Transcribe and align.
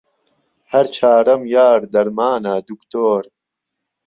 هەر 0.71 0.85
چارەم، 0.95 1.41
یار، 1.55 1.79
دەرمانە، 1.93 2.55
دوکتۆر 2.67 3.23